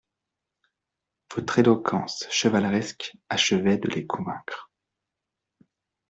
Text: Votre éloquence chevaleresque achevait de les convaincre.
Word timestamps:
Votre 1.35 1.59
éloquence 1.59 2.25
chevaleresque 2.31 3.15
achevait 3.29 3.77
de 3.77 3.87
les 3.89 4.07
convaincre. 4.07 4.71